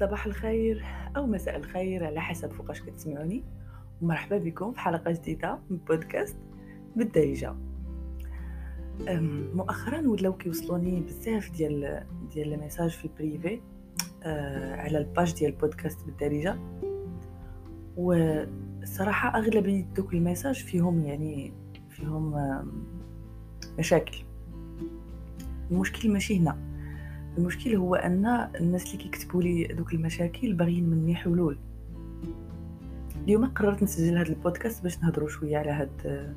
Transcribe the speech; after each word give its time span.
صباح 0.00 0.26
الخير 0.26 0.84
أو 1.16 1.26
مساء 1.26 1.56
الخير 1.56 2.04
على 2.04 2.20
حسب 2.20 2.52
فوقاش 2.52 2.82
كتسمعوني 2.82 3.44
ومرحبا 4.02 4.38
بكم 4.38 4.72
في 4.72 4.80
حلقة 4.80 5.10
جديدة 5.10 5.58
من 5.70 5.76
بودكاست 5.76 6.36
بالدارجة. 6.96 7.54
مؤخرا 9.54 10.08
ولاو 10.08 10.32
كيوصلوني 10.32 11.00
بزاف 11.00 11.50
ديال 11.50 12.06
ديال 12.32 12.52
الميساج 12.52 12.90
في 12.90 13.04
ال 13.04 13.13
privé 13.13 13.60
أه 14.22 14.74
على 14.74 14.98
ال 14.98 15.05
page 15.05 15.34
ديال 15.34 15.52
بودكاست 15.52 16.04
بالدارجة. 16.06 16.58
والصراحة 17.96 19.38
أغلبية 19.38 19.84
دوك 19.84 20.14
ال 20.14 20.20
messages 20.20 20.64
فيهم 20.64 21.04
يعني 21.04 21.52
فيهم 21.90 22.34
مشاكل. 23.78 24.18
المشكل 25.70 26.10
ماشي 26.10 26.38
هنا. 26.38 26.69
المشكل 27.38 27.76
هو 27.76 27.94
أن 27.94 28.26
الناس 28.60 28.86
اللي 28.86 29.04
كيكتبوا 29.04 29.42
لي 29.42 29.64
دوك 29.64 29.94
المشاكل 29.94 30.52
باغيين 30.52 30.90
مني 30.90 31.14
حلول 31.14 31.58
اليوم 33.24 33.46
قررت 33.46 33.82
نسجل 33.82 34.18
هذا 34.18 34.28
البودكاست 34.28 34.82
باش 34.82 34.98
نهضروا 34.98 35.28
شوية 35.28 35.58
على 35.58 35.70
هاد 35.70 36.34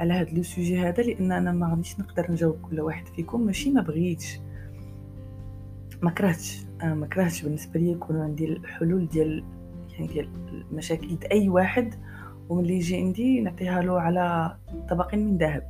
على 0.00 0.14
هاد 0.14 0.34
لو 0.34 0.42
سوجي 0.42 0.78
هذا 0.80 1.02
لأن 1.02 1.32
أنا 1.32 1.52
ما 1.52 1.70
غاديش 1.70 2.00
نقدر 2.00 2.32
نجاوب 2.32 2.60
كل 2.62 2.80
واحد 2.80 3.06
فيكم. 3.06 3.40
ماشي 3.40 3.70
ما 3.70 3.80
بغيتش. 3.80 4.40
ما 6.02 6.10
كرهتش. 6.10 6.64
ما 6.82 7.06
كرهتش 7.06 7.42
بالنسبة 7.42 7.80
لي 7.80 7.90
يكون 7.90 8.16
عندي 8.16 8.44
الحلول 8.52 9.08
ديال 9.08 9.44
يعني 9.92 10.06
ديال 10.06 10.28
المشاكل 10.70 11.18
أي 11.32 11.48
واحد. 11.48 11.94
وملي 12.48 12.76
يجي 12.76 12.96
عندي 12.96 13.40
نعطيها 13.40 13.82
له 13.82 14.00
على 14.00 14.56
طبق 14.88 15.14
من 15.14 15.38
ذهب. 15.38 15.62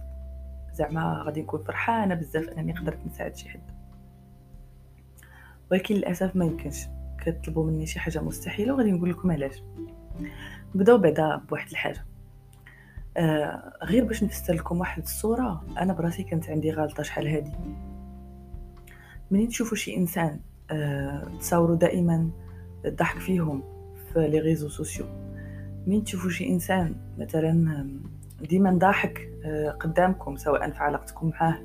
زعما 0.74 1.22
غادي 1.26 1.42
نكون 1.42 1.62
فرحانة 1.62 2.14
بزاف 2.14 2.48
أنني 2.48 2.72
قدرت 2.72 3.06
نساعد 3.06 3.36
شي 3.36 3.48
حد. 3.48 3.79
ولكن 5.70 5.94
للأسف 5.94 6.36
ما 6.36 6.44
يمكنش. 6.44 6.86
كتطلبوا 7.18 7.66
مني 7.70 7.86
شي 7.86 8.00
حاجة 8.00 8.20
مستحيلة 8.20 8.74
وغادي 8.74 8.92
نقول 8.92 9.10
لكم 9.10 9.30
علاش. 9.30 9.62
نبداو 10.74 10.98
بعدا 10.98 11.36
بواحد 11.36 11.70
الحاجة. 11.70 12.04
آه 13.16 13.72
غير 13.82 14.04
باش 14.04 14.24
نفسر 14.24 14.54
لكم 14.54 14.80
واحد 14.80 15.02
الصورة 15.02 15.64
أنا 15.78 15.92
براسي 15.92 16.22
كانت 16.22 16.50
عندي 16.50 16.70
غلطة 16.70 17.02
شحال 17.02 17.28
هادي. 17.28 17.52
منين 19.30 19.48
تشوفوا 19.48 19.76
شي 19.76 19.96
إنسان 19.96 20.40
آه 20.70 21.28
تصاوروا 21.40 21.76
دائما 21.76 22.30
الضحك 22.84 23.18
فيهم 23.18 23.62
في 24.12 24.28
les 24.28 24.38
réseaux 24.38 24.68
sociaux؟ 24.68 25.06
من 25.86 26.04
تشوفوا 26.04 26.30
شي 26.30 26.48
إنسان 26.48 26.94
مثلا 27.18 27.86
ديما 28.40 28.70
ضاحك 28.70 29.28
آه 29.44 29.70
قدامكم 29.70 30.36
سواء 30.36 30.70
في 30.70 30.78
علاقتكم 30.78 31.28
معاه 31.28 31.58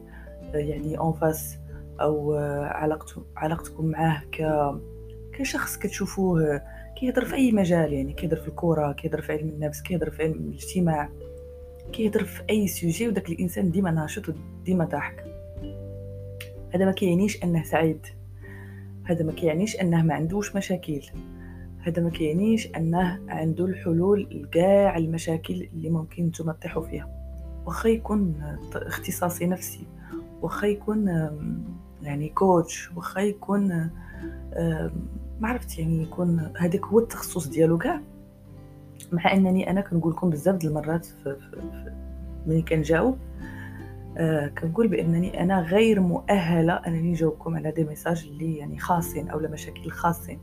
آه 0.53 0.57
يعني 0.57 0.97
en 0.97 1.13
face 1.13 1.57
أو 2.01 2.35
علاقته 2.63 3.23
علاقتكم 3.35 3.85
معاه 3.85 4.21
ك 4.31 4.43
كشخص 5.33 5.77
كتشوفوه 5.77 6.61
كيهضر 6.95 7.25
في 7.25 7.35
أي 7.35 7.51
مجال 7.51 7.93
يعني 7.93 8.13
كيهضر 8.13 8.37
في 8.37 8.47
الكرة 8.47 8.91
كيهضر 8.91 9.21
في 9.21 9.31
علم 9.31 9.49
النفس 9.49 9.81
كيهضر 9.81 10.09
في 10.09 10.23
علم 10.23 10.33
الاجتماع 10.33 11.09
كيهضر 11.93 12.23
في 12.23 12.43
أي 12.49 12.67
sujet 12.67 13.07
وداك 13.07 13.29
الإنسان 13.29 13.71
ديما 13.71 13.91
ناشط 13.91 14.23
وديما 14.29 14.85
ضاحك 14.85 15.35
هذا 16.75 16.85
ما 16.85 16.91
كيعنيش 16.91 17.43
أنه 17.43 17.63
سعيد. 17.63 18.05
هذا 19.03 19.25
ما 19.25 19.31
كيعنيش 19.31 19.81
أنه 19.81 20.01
ما 20.01 20.13
عندوش 20.13 20.55
مشاكل. 20.55 21.01
هذا 21.79 22.01
ما 22.01 22.09
كيعنيش 22.09 22.67
أنه 22.75 23.19
عنده 23.27 23.65
الحلول 23.65 24.27
لكاع 24.31 24.97
المشاكل 24.97 25.69
اللي 25.73 25.89
ممكن 25.89 26.25
نتوما 26.25 26.55
فيها. 26.89 27.09
واخا 27.65 27.89
يكون 27.89 28.35
اختصاصي 28.75 29.45
نفسي 29.45 29.87
واخا 30.41 30.67
يكون 30.67 31.09
يعني 32.03 32.29
كوتش 32.29 32.91
واخا 32.95 33.21
يكون 33.21 33.89
ما 35.39 35.47
عرفت 35.47 35.79
يعني 35.79 36.03
يكون 36.03 36.51
هذاك 36.57 36.85
هو 36.85 36.99
التخصص 36.99 37.47
ديالو 37.47 37.77
كاع. 37.77 38.01
مع 39.11 39.33
أنني 39.33 39.69
أنا 39.69 39.81
كنقول 39.81 40.13
لكم 40.13 40.29
بزاف 40.29 40.55
د 40.55 40.65
المرات 40.65 41.07
ملي 42.47 42.61
كنجاوب 42.61 43.17
آه 44.17 44.47
كنقول 44.47 44.87
بأنني 44.87 45.43
أنا 45.43 45.61
غير 45.61 45.99
مؤهلة 45.99 46.73
أنني 46.73 47.11
نجاوبكم 47.11 47.55
على 47.55 47.71
دي 47.71 47.83
ميساج 47.83 48.27
اللي 48.31 48.57
يعني 48.57 48.79
خاصين 48.79 49.29
أو 49.29 49.39
مشاكل 49.39 49.91
خاصين. 49.91 50.39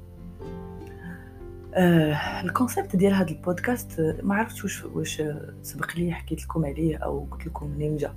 آه 1.74 2.40
ال 2.44 2.51
concept 2.51 2.96
ديال 2.96 3.14
هذا 3.14 3.30
البودكاست 3.30 4.16
ما 4.22 4.34
عرفتش 4.34 4.64
واش 4.64 4.84
واش 4.84 5.22
سبق 5.62 5.96
لي 5.96 6.12
حكيت 6.12 6.42
لكم 6.42 6.64
عليه 6.64 6.96
أو 6.96 7.26
قلت 7.30 7.46
لكم 7.46 7.66
منين 7.66 7.96
جا. 7.96 8.14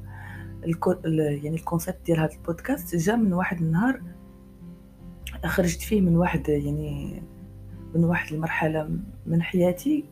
الكو... 0.65 0.95
يعني 1.05 1.55
ال 1.55 1.60
concept 1.61 1.97
ديال 2.05 2.19
هذا 2.19 2.33
البودكاست 2.33 2.95
جا 2.95 3.15
من 3.15 3.33
واحد 3.33 3.61
النهار 3.61 4.01
خرجت 5.45 5.81
فيه 5.81 6.01
من 6.01 6.15
واحد 6.15 6.49
يعني 6.49 7.21
من 7.95 8.03
واحد 8.03 8.33
المرحلة 8.33 8.89
من 9.25 9.41
حياتي. 9.41 10.05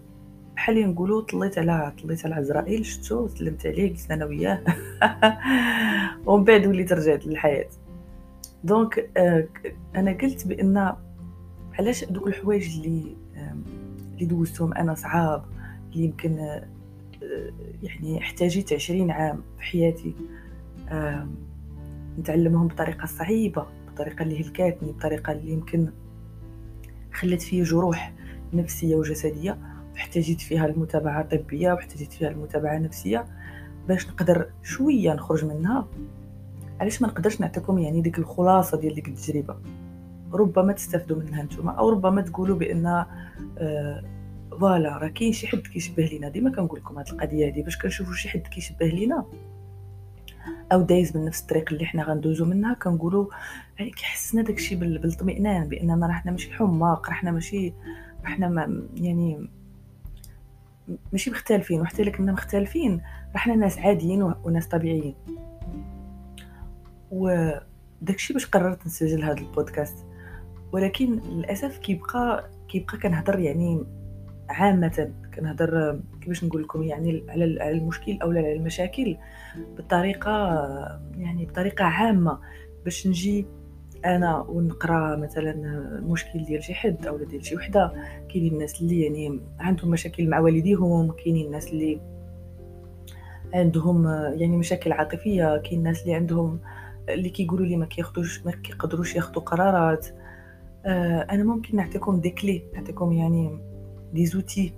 بحال 0.55 0.89
نقولوا 0.89 1.21
طليت 1.21 1.57
على 1.57 1.93
طليت 2.03 2.25
على 2.25 2.35
عزرائيل 2.35 2.85
شفتو 2.85 3.27
سلمت 3.27 3.65
عليه 3.65 3.91
جلست 3.91 4.11
أنا 4.11 4.25
وياه. 4.25 4.63
ومن 6.25 6.43
بعد 6.43 6.65
وليت 6.65 6.93
رجعت 6.93 7.25
للحياة. 7.25 7.69
دونك 8.63 9.09
آه 9.17 9.47
أنا 9.95 10.11
قلت 10.11 10.47
بأن 10.47 10.93
علاش 11.79 12.05
دوك 12.05 12.27
الحوايج 12.27 12.77
اللي 12.77 13.15
اللي 14.13 14.25
دوزتهم 14.25 14.73
أنا 14.73 14.95
صعاب 14.95 15.43
اللي 15.91 16.03
يمكن 16.03 16.39
آه 16.39 16.67
يعني 17.83 18.19
احتاجيت 18.19 18.73
عشرين 18.73 19.11
عام 19.11 19.41
في 19.57 19.63
حياتي 19.63 20.15
نتعلمهم 22.19 22.67
بطريقة 22.67 23.05
صعيبة 23.05 23.65
بطريقة 23.93 24.23
اللي 24.23 24.41
هلكاتني 24.41 24.91
بطريقة 24.91 25.31
اللي 25.33 25.51
يمكن 25.51 25.89
خلت 27.13 27.41
فيه 27.41 27.63
جروح 27.63 28.13
نفسية 28.53 28.95
وجسدية 28.95 29.57
واحتاجيت 29.93 30.41
فيها 30.41 30.65
المتابعة 30.65 31.37
طبية 31.37 31.73
واحتاجيت 31.73 32.13
فيها 32.13 32.29
المتابعة 32.29 32.77
نفسية 32.77 33.25
باش 33.87 34.07
نقدر 34.07 34.49
شوية 34.63 35.13
نخرج 35.13 35.45
منها. 35.45 35.87
علاش 36.79 37.01
ما 37.01 37.07
نقدرش 37.07 37.41
نعطيكم 37.41 37.77
يعني 37.79 38.01
ديك 38.01 38.19
الخلاصة 38.19 38.77
ديال 38.79 38.95
ديك 38.95 39.07
التجربة؟ 39.07 39.57
ربما 40.33 40.73
تستافدوا 40.73 41.17
منها 41.17 41.43
نتوما 41.43 41.71
أو 41.71 41.89
ربما 41.89 42.21
تقولوا 42.21 42.57
بأن 42.57 43.05
آه 43.57 44.03
voilà 44.59 44.97
راه 44.97 45.07
كاين 45.07 45.31
شي 45.31 45.47
حد 45.47 45.57
كيشبه 45.59 46.05
لينا. 46.05 46.29
ديما 46.29 46.49
كنقول 46.49 46.79
لكم 46.79 46.97
هاد 46.97 47.07
القضية 47.09 47.47
هادي 47.47 47.61
باش 47.61 47.77
كنشوفوا 47.77 48.13
شي 48.13 48.29
حد 48.29 48.41
كيشبه 48.41 48.85
لينا. 48.85 49.25
أو 50.73 50.81
دايز 50.81 51.17
من 51.17 51.25
نفس 51.25 51.41
الطريق 51.41 51.73
اللي 51.73 51.85
حنا 51.85 52.03
غندوزو 52.03 52.45
منها 52.45 52.73
كنقولوا 52.73 53.27
يعني 53.79 53.91
كيحسنا 53.91 54.41
داكشي 54.41 54.75
بالاطمئنان 54.75 55.67
بأننا 55.67 56.07
راه 56.07 56.13
حنا 56.13 56.31
ماشي 56.31 56.53
حماق 56.53 57.09
راه 57.09 57.13
حنا 57.13 57.31
ماشي 57.31 57.73
حنا 58.23 58.49
ما 58.49 58.87
يعني 58.95 59.49
ماشي 61.11 61.31
مختلفين 61.31 61.81
وحتى 61.81 62.01
إلا 62.01 62.11
كنا 62.11 62.31
مختلفين 62.31 63.01
راه 63.33 63.37
حنا 63.37 63.55
ناس 63.55 63.77
عاديين 63.77 64.33
وناس 64.43 64.67
طبيعيين. 64.67 65.15
وداكشي 67.11 68.33
باش 68.33 68.45
قررت 68.45 68.85
نسجل 68.85 69.23
هذا 69.23 69.37
البودكاست. 69.37 70.05
ولكن 70.71 71.19
للأسف 71.19 71.77
كيبقى 71.77 72.49
كيبقى 72.67 72.97
كنهضر 72.97 73.39
يعني 73.39 73.85
عامة 74.49 75.11
كنهضر 75.35 75.99
كيفاش 76.21 76.43
نقول 76.43 76.63
لكم 76.63 76.83
يعني 76.83 77.23
على 77.29 77.71
المشكل 77.71 78.19
أو 78.21 78.29
على 78.29 78.53
المشاكل 78.53 79.17
بطريقة 79.77 80.31
يعني 81.17 81.45
بطريقة 81.45 81.85
عامة. 81.85 82.39
باش 82.83 83.07
نجي 83.07 83.45
أنا 84.05 84.39
ونقرأ 84.39 85.15
مثلا 85.15 85.53
مشكل 86.03 86.45
ديال 86.45 86.63
شي 86.63 86.73
حد 86.73 87.05
أو 87.05 87.17
ديال 87.17 87.45
شي 87.45 87.55
وحدة 87.55 87.93
كاينين 88.29 88.53
الناس 88.53 88.81
اللي 88.81 89.01
يعني 89.01 89.39
عندهم 89.59 89.91
مشاكل 89.91 90.29
مع 90.29 90.39
والديهم 90.39 91.11
كاينين 91.11 91.45
الناس 91.45 91.67
اللي 91.67 91.99
عندهم 93.53 94.07
يعني 94.07 94.57
مشاكل 94.57 94.91
عاطفية 94.91 95.57
كاين 95.57 95.79
الناس 95.79 96.01
اللي 96.01 96.15
عندهم 96.15 96.59
اللي 97.09 97.29
كيقولوا 97.29 97.65
لي 97.65 97.75
ما 97.75 97.85
كياخذوش 97.85 98.45
ما 98.45 98.51
كيقدروش 98.51 99.15
ياخذوا 99.15 99.43
قرارات. 99.43 100.07
آه، 100.85 101.27
أنا 101.31 101.43
ممكن 101.43 101.77
نعطيكم 101.77 102.19
دي 102.19 102.29
كلي 102.29 102.63
نعطيكم 102.75 103.11
يعني 103.11 103.59
دي 104.13 104.25
زوتي 104.25 104.73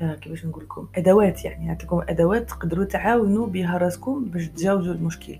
آه، 0.00 0.14
كيفاش 0.14 0.46
نقول 0.46 0.64
لكم 0.64 0.88
أدوات 0.94 1.44
يعني 1.44 1.66
نعطيكم 1.66 2.02
أدوات 2.08 2.48
تقدروا 2.48 2.84
تعاونوا 2.84 3.46
بها 3.46 3.78
راسكم 3.78 4.24
باش 4.24 4.48
تجاوزوا 4.48 4.94
المشكل 4.94 5.38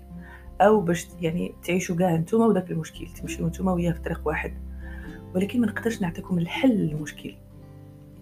أو 0.61 0.81
باش 0.81 1.07
يعني 1.21 1.53
تعيشوا 1.63 1.95
كاع 1.95 2.15
نتوما 2.15 2.45
وداك 2.45 2.71
المشكل 2.71 3.07
تمشيو 3.07 3.47
نتوما 3.47 3.71
وياه 3.71 3.91
في 3.91 4.01
طريق 4.01 4.21
واحد. 4.25 4.53
ولكن 5.35 5.61
ما 5.61 5.67
نقدرش 5.67 6.01
نعطيكم 6.01 6.37
الحل 6.37 6.69
للمشكل. 6.69 7.35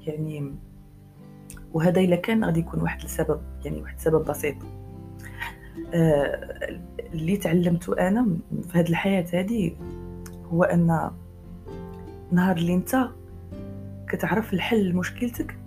يعني 0.07 0.53
وهذا 1.73 2.01
إلا 2.01 2.15
كان 2.15 2.45
غادي 2.45 2.59
يكون 2.59 2.81
واحد 2.81 3.03
السبب 3.03 3.41
يعني 3.65 3.81
واحد 3.81 3.95
السبب 3.95 4.25
بسيط. 4.25 4.55
آه 5.93 6.79
اللي 7.13 7.37
تعلمته 7.37 8.07
أنا 8.07 8.37
في 8.69 8.77
هذه 8.79 8.89
الحياة 8.89 9.25
هذه 9.33 9.75
هو 10.51 10.63
أن 10.63 11.11
نهار 12.31 12.57
اللي 12.57 12.73
انت 12.73 13.09
كتعرف 14.13 14.53
الحل 14.53 14.89
لمشكلتك؟ 14.89 15.57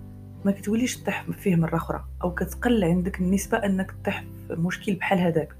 ما 0.45 0.51
كتوليش 0.51 0.97
تطيح 0.97 1.31
فيه 1.31 1.55
مرة 1.55 1.75
أخرى 1.75 2.05
أو 2.23 2.33
كتقل 2.33 2.83
عندك 2.83 3.19
النسبة 3.19 3.57
أنك 3.57 3.91
تطيح 3.91 4.23
في 4.47 4.55
مشكل 4.55 4.95
بحال 4.95 5.19
هذاك. 5.19 5.55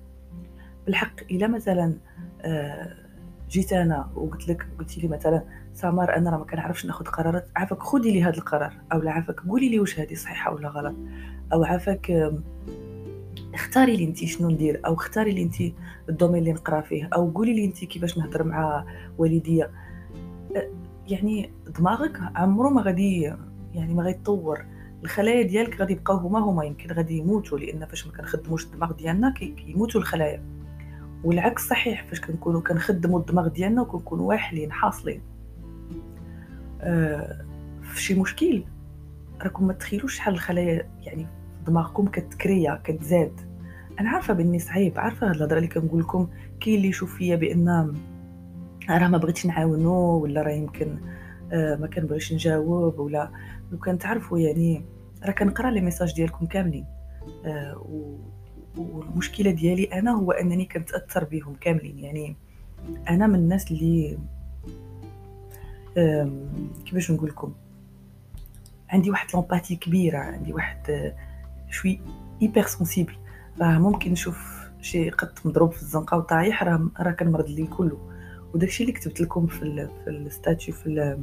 بالحق 0.86 1.14
إلا 1.32 1.48
مثلا 1.48 1.94
آه 2.42 2.96
جيت 3.50 3.74
أنا 3.74 4.10
وقلت 4.16 4.48
لك 4.48 4.68
قلتي 4.80 5.02
لي 5.02 5.08
مثلا 5.08 5.44
سمر 5.74 6.16
أنا 6.16 6.30
راه 6.30 6.38
ما 6.38 6.46
كنعرفش 6.46 6.86
ناخذ 6.86 7.06
قرارات 7.06 7.48
عافاك 7.56 7.84
خذي 7.84 8.12
لي 8.12 8.24
هذا 8.24 8.38
القرار 8.38 8.74
أو 8.94 9.02
لا 9.02 9.12
عافاك 9.12 9.40
قولي 9.40 9.70
لي 9.70 9.80
واش 9.80 10.00
هذه 10.00 10.14
صحيحة 10.14 10.54
ولا 10.54 10.70
غلط 10.70 10.96
أو 11.54 11.64
عافاك 11.64 12.32
اختاري 13.54 13.96
لي 13.96 14.04
انت 14.04 14.18
شنو 14.18 14.50
ندير 14.50 14.82
أو 14.86 14.94
اختاري 14.94 15.32
لي 15.32 15.44
انت 15.44 15.56
ال 16.10 16.13
domaine 16.13 16.40
اللي 16.40 16.54
نقرا 16.54 16.82
فيه 16.82 17.10
أو 17.14 17.32
قولي 17.32 17.54
لي 17.54 17.66
انت 17.66 17.86
كيفاش 17.86 18.18
نهضر 18.18 18.44
مع 18.44 18.86
والديا. 19.18 19.72
يعني 21.08 21.52
دماغك 21.80 22.20
عمره 22.36 22.70
ما 22.70 22.82
غادي 22.82 23.22
يعني 23.74 23.94
ما 23.94 24.04
غيتطور. 24.04 24.66
الخلايا 25.04 25.42
ديالك 25.42 25.80
غادي 25.80 25.94
يبقاو 25.94 26.18
هما 26.18 26.40
هما 26.40 26.66
يمكن 26.66 26.92
غادي 26.92 27.18
يموتوا 27.18 27.60
لأن 27.60 27.86
فاش 27.86 28.08
ما 28.08 28.14
كنخدموش 28.14 28.66
الدماغ 28.66 28.92
ديالنا 28.92 29.34
كيموتوا 29.34 30.02
الخلايا. 30.02 30.44
والعكس 31.24 31.68
صحيح 31.68 32.06
فاش 32.08 32.22
كنكونوا 32.22 32.62
كنخدموا 32.62 33.20
الدماغ 33.20 33.48
ديالنا 33.48 33.82
وكنكونوا 33.82 34.30
واحلين 34.30 34.72
حاصلين. 34.72 35.22
آه 36.82 37.46
في 37.82 38.02
شي 38.02 38.20
مشكل؟ 38.20 38.64
راكم 39.42 39.68
ما 39.68 39.74
تخيلوش 39.74 40.16
شحال 40.16 40.34
الخلايا 40.34 40.90
يعني 41.02 41.28
دماغكم 41.68 42.08
كتكريا 42.08 42.82
كتزاد. 42.84 43.42
أنا 44.00 44.10
عارفة 44.10 44.34
بإني 44.34 44.60
صعيب 44.60 45.00
عارفة 45.00 45.30
هاد 45.30 45.36
الهضرة 45.36 45.58
اللي 45.58 45.68
كنقول 45.68 46.02
لكم 46.02 46.28
كاين 46.60 46.76
اللي 46.78 46.88
يشوف 46.88 47.16
فيا 47.16 47.36
بأن 47.36 47.96
راه 48.90 49.08
ما 49.08 49.18
بغيتش 49.18 49.46
نعاونو 49.46 49.94
ولا 49.94 50.42
راه 50.42 50.52
يمكن 50.52 50.98
آه 51.52 51.76
ما 51.76 51.88
كنبغيش 51.88 52.34
نجاوب 52.34 53.00
ولا. 53.00 53.32
لو 53.72 53.78
كان 53.78 53.98
تعرفوا 53.98 54.40
يعني 54.40 54.86
راه 55.24 55.32
كنقرا 55.32 55.72
لي 55.72 55.82
ميساج 55.82 56.14
ديالكم 56.14 56.46
كاملين. 56.46 56.86
آه 57.46 57.86
والمشكلة 58.78 59.52
ديالي 59.52 59.84
أنا 59.84 60.12
هو 60.12 60.32
أنني 60.32 60.66
كنتأثر 60.66 61.24
بهم 61.24 61.56
كاملين. 61.62 62.00
يعني 62.00 62.36
أنا 63.10 63.28
من 63.28 63.36
الناس 63.36 63.72
اللي 63.72 64.18
كيفاش 66.86 67.12
نقول 67.12 67.30
لكم 67.30 67.54
عندي 68.90 69.12
واحد 69.12 69.28
l'empathie 69.34 69.76
كبيرة 69.76 70.18
عندي 70.18 70.54
واحد 70.54 71.14
شوي 71.70 72.00
hypersensible 72.42 73.14
راه 73.62 73.80
ممكن 73.80 74.12
نشوف 74.12 74.68
شي 74.82 75.10
قط 75.10 75.46
مضروب 75.46 75.72
في 75.72 75.82
الزنقة 75.82 76.18
وطايح 76.18 76.64
راه 76.64 76.90
راه 77.00 77.12
كنمرض 77.12 77.46
الليل 77.46 77.68
كله. 77.68 77.98
وداكشي 78.54 78.84
اللي 78.84 78.94
كتبت 78.94 79.22
لكم 79.22 79.48
في 79.48 79.64
ال 79.64 79.90
في 80.04 80.10
le 80.10 80.26
statut 80.26 80.74
في, 80.74 81.18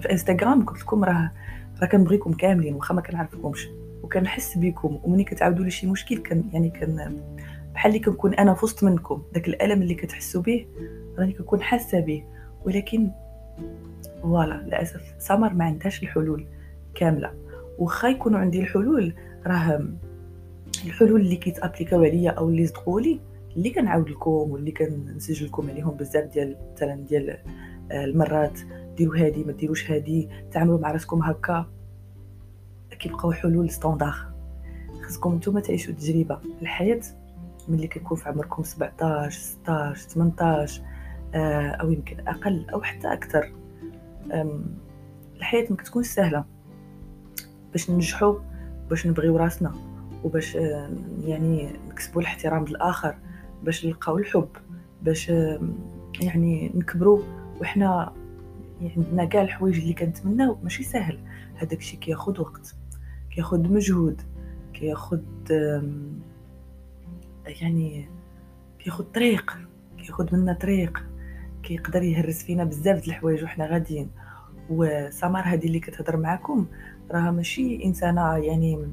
في 0.00 0.12
انستغرام 0.12 0.64
قلت 0.64 0.80
لكم 0.80 1.04
راه 1.04 1.30
راه 1.82 1.86
كنبغيكم 1.86 2.32
كاملين 2.32 2.74
واخا 2.74 2.94
ما 2.94 3.00
كنعرفكمش. 3.00 3.68
وكنحس 4.02 4.58
بكم 4.58 4.98
ومني 5.04 5.24
كتعاودوا 5.24 5.64
لي 5.64 5.70
شي 5.70 5.86
مشكل 5.86 6.18
كان 6.18 6.44
يعني 6.52 6.70
كان 6.70 7.20
بحال 7.74 7.92
اللي 7.92 8.04
كنكون 8.04 8.34
أنا 8.34 8.54
في 8.54 8.64
وسط 8.64 8.84
منكم 8.84 9.22
داك 9.34 9.48
الألم 9.48 9.82
اللي 9.82 9.94
كتحسوا 9.94 10.42
به 10.42 10.66
راني 11.18 11.32
كنكون 11.32 11.62
حاسة 11.62 12.00
به. 12.00 12.24
ولكن 12.64 13.10
voilà 14.22 14.54
للأسف 14.54 15.02
سمر 15.18 15.54
ما 15.54 15.64
عندهاش 15.64 16.02
الحلول 16.02 16.46
كاملة. 16.94 17.32
واخا 17.78 18.08
يكونوا 18.08 18.38
عندي 18.38 18.60
الحلول 18.60 19.14
راه 19.46 19.88
الحلول 20.84 21.20
اللي 21.20 21.36
كيت 21.36 21.53
appliquaو 21.53 22.04
عليا 22.04 22.30
أو 22.30 22.48
اللي 22.48 22.66
صدقوا 22.66 23.00
لي 23.00 23.20
اللي 23.56 23.70
كنعاود 23.70 24.10
لكم 24.10 24.30
واللي 24.30 24.72
كنسجل 24.72 25.46
لكم 25.46 25.70
عليهم 25.70 25.90
بزاف 25.90 26.24
ديال 26.32 26.56
مثلا 26.72 26.94
ديال 26.94 27.30
آه، 27.92 28.04
المرات 28.04 28.58
ديروا 28.96 29.16
هادي 29.16 29.44
ما 29.44 29.52
ديروش 29.52 29.90
هادي 29.90 30.28
تعاملوا 30.52 30.78
مع 30.78 30.92
راسكم 30.92 31.22
هكا. 31.22 31.66
كيبقاو 32.98 33.32
حلول 33.32 33.70
ستوندار 33.70 34.32
خصكم 35.02 35.34
نتوما 35.34 35.60
تعيشوا 35.60 35.94
تجربة. 35.94 36.40
الحياة 36.62 37.00
ملي 37.68 37.86
كيكون 37.86 38.16
في 38.16 38.28
عمركم 38.28 38.62
17 38.62 39.40
16 39.40 40.08
18 40.08 40.82
أو 41.80 41.90
يمكن 41.90 42.28
أقل 42.28 42.70
أو 42.70 42.82
حتى 42.82 43.12
أكثر. 43.12 43.52
الحياة 45.36 45.66
ما 45.70 45.76
كتكونش 45.76 46.06
سهلة. 46.06 46.44
باش 47.72 47.90
ننجحوا 47.90 48.38
باش 48.90 49.06
نبغيو 49.06 49.36
راسنا 49.36 49.74
وباش 50.24 50.56
آه، 50.56 50.90
يعني 51.24 51.72
نكسبوا 51.88 52.20
الاحترام 52.20 52.62
الآخر 52.62 53.18
باش 53.66 53.86
نلقاو 53.86 54.18
الحب 54.18 54.48
باش 55.02 55.28
يعني 56.20 56.72
نكبروا 56.74 57.22
وحنا 57.60 58.12
عندنا 58.96 59.24
كاع 59.24 59.42
الحوايج 59.42 59.78
اللي 59.78 59.94
كنتمناو 59.94 60.58
ماشي 60.62 60.82
سهل 60.82 61.18
هذاك 61.56 61.78
الشيء 61.78 62.00
كياخذ 62.00 62.40
وقت 62.40 62.74
كياخذ 63.30 63.72
مجهود 63.72 64.22
كياخذ 64.74 65.20
يعني 67.46 68.08
كياخذ 68.78 69.04
طريق 69.04 69.58
كياخذ 69.98 70.36
منا 70.36 70.52
طريق 70.52 71.02
كيقدر 71.62 72.02
يهرس 72.02 72.42
فينا 72.42 72.64
بزاف 72.64 73.04
د 73.04 73.08
الحوايج 73.08 73.44
وحنا 73.44 73.66
غاديين. 73.66 74.10
وسمر 74.70 75.40
هذه 75.40 75.66
اللي 75.66 75.80
كتهضر 75.80 76.16
معاكم 76.16 76.66
راها 77.10 77.30
ماشي 77.30 77.84
إنسانة 77.84 78.36
يعني 78.36 78.88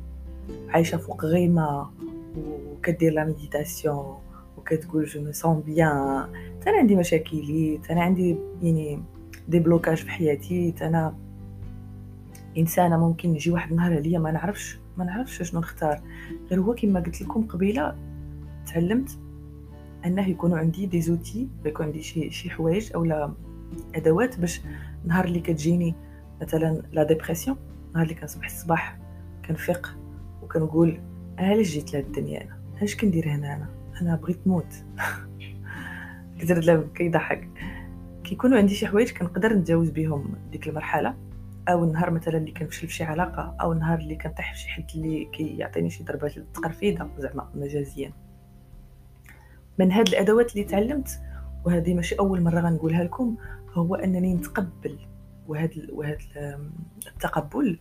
عايشة 0.69 0.97
فوق 0.97 1.25
غيمة 1.25 1.89
وكدير 2.37 3.13
la 3.13 3.25
méditation 3.25 4.17
وكتقول 4.63 5.05
je 5.05 5.21
me 5.21 5.33
sens 5.33 5.59
bien 5.59 5.87
أنا 6.67 6.77
عندي 6.77 6.95
مشاكلي 6.95 7.79
أنا 7.89 8.01
عندي 8.01 8.37
يعني 8.61 9.03
des 9.47 9.59
blocages 9.59 9.97
في 9.97 10.11
حياتي. 10.11 10.73
أنا 10.81 11.15
إنسانة 12.57 12.97
ممكن 12.97 13.35
يجي 13.35 13.51
واحد 13.51 13.71
النهار 13.71 13.93
عليا 13.93 14.19
ما 14.19 14.31
نعرفش 14.31 14.79
ما 14.97 15.05
نعرفش 15.05 15.41
شنو 15.41 15.59
نختار. 15.59 16.01
غير 16.51 16.61
هو 16.61 16.75
كما 16.75 16.99
قلت 16.99 17.21
لكم 17.21 17.47
قبيلة 17.47 17.95
تعلمت 18.73 19.19
أنه 20.05 20.29
يكونوا 20.29 20.57
عندي 20.57 20.85
des 20.85 21.01
outils 21.01 21.47
يكون 21.65 21.85
عندي 21.85 22.01
شي 22.01 22.31
شي 22.31 22.49
حوايج 22.49 22.93
اولا 22.95 23.33
أدوات 23.95 24.39
باش 24.39 24.61
نهار 25.05 25.25
اللي 25.25 25.39
كتجيني 25.39 25.95
مثلا 26.41 26.81
la 26.91 27.03
dépression 27.03 27.57
نهار 27.93 28.03
اللي 28.03 28.15
كنصبح 28.15 28.45
الصباح 28.45 28.97
كنفيق 29.47 29.97
وكنقول 30.43 30.99
علاش 31.37 31.67
جيت 31.67 31.93
لهاد 31.93 32.05
الدنيا 32.05 32.41
أنا؟ 32.41 32.57
اش 32.83 32.95
كندير 32.97 33.29
هنا 33.29 33.53
أنا؟ 33.53 33.82
أنا 34.03 34.15
بغيت 34.15 34.47
نموت 34.47 34.73
كدا 36.39 36.59
ولا 36.59 36.87
كيضحك 36.95 37.49
كيكونوا 38.23 38.57
عندي 38.57 38.75
شي 38.75 38.87
حوايج 38.87 39.11
كنقدر 39.11 39.53
نتجاوز 39.53 39.89
بهم 39.89 40.35
ديك 40.51 40.67
المرحلة. 40.67 41.15
أو 41.69 41.83
النهار 41.83 42.11
مثلا 42.11 42.37
اللي 42.37 42.51
كنفشل 42.51 42.87
في 42.87 42.93
شي 42.93 43.03
علاقة 43.03 43.55
أو 43.61 43.71
النهار 43.73 43.99
اللي 43.99 44.15
كنطيح 44.15 44.53
في 44.53 44.59
شي 44.59 44.69
حد 44.69 44.85
اللي 44.95 45.25
كيعطيني 45.25 45.89
شي 45.89 46.03
ضربة 46.03 46.43
تقرفيده 46.53 47.07
زعما 47.17 47.49
مجازيا. 47.55 48.13
من 49.79 49.91
هاد 49.91 50.07
الأدوات 50.07 50.51
اللي 50.51 50.63
تعلمت 50.63 51.21
وهذه 51.65 51.93
ماشي 51.93 52.15
أول 52.15 52.41
مرة 52.41 52.59
غنقولها 52.59 53.03
لكم 53.03 53.35
هو 53.73 53.95
أنني 53.95 54.35
نتقبل. 54.35 54.99
وهذا 55.47 55.71
وهذا 55.89 56.17
التقبل 57.07 57.79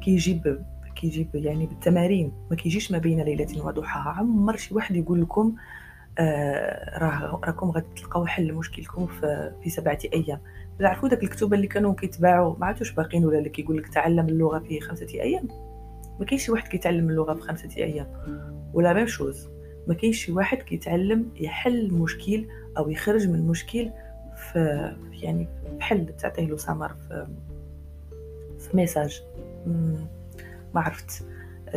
كيجيب 0.00 0.64
كيجيب 1.00 1.34
يعني 1.34 1.66
بالتمارين 1.66 2.32
ما 2.50 2.56
كيجيش 2.56 2.92
ما 2.92 2.98
بين 2.98 3.20
ليلة 3.20 3.66
وضحاها. 3.66 4.12
عمر 4.12 4.56
شي 4.56 4.74
واحد 4.74 4.96
يقول 4.96 5.22
لكم 5.22 5.54
آه 6.18 6.98
راكم 7.44 7.70
غادي 7.70 7.86
تلقاو 7.96 8.26
حل 8.26 8.46
لمشكلكم 8.46 9.06
في, 9.06 9.52
في 9.62 9.70
سبعة 9.70 9.98
أيام. 10.14 10.40
تعرفوا 10.78 11.08
داك 11.08 11.22
الكتب 11.22 11.54
اللي 11.54 11.66
كانوا 11.66 11.94
كيتباعوا 11.94 12.56
ما 12.58 12.66
عادوش 12.66 12.92
باقيين 12.92 13.24
ولا 13.24 13.38
اللي 13.38 13.48
كيقول 13.48 13.76
لك 13.78 13.88
تعلم 13.88 14.28
اللغة 14.28 14.58
في 14.58 14.80
خمسة 14.80 15.06
أيام. 15.14 15.48
ما 16.20 16.24
كاينش 16.26 16.44
شي 16.44 16.52
واحد 16.52 16.68
كيتعلم 16.68 17.10
اللغة 17.10 17.34
في 17.34 17.40
خمسة 17.40 17.76
أيام. 17.76 18.06
ou 18.74 18.83
la 18.83 18.92
même 18.92 19.06
chose 19.06 19.48
ما 19.86 19.94
كاينش 19.94 20.24
شي 20.24 20.32
واحد 20.32 20.58
كيتعلم 20.58 21.30
يحل 21.36 21.94
مشكل 21.94 22.46
أو 22.78 22.90
يخرج 22.90 23.28
من 23.28 23.46
مشكل 23.46 23.90
في 24.52 24.92
يعني 25.12 25.48
في 25.64 25.82
حل. 25.84 26.16
تعطيه 26.18 26.46
له 26.46 26.56
سمر 26.56 26.88
في 26.88 27.26
في 28.58 28.76
message 28.76 29.22
ما 30.74 30.80
عرفت. 30.80 31.26